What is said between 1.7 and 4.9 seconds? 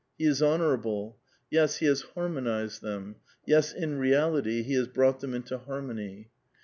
he has harmonized them; yes, in reality, he has